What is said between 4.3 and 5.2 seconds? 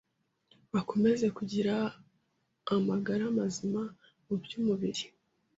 by’umubiri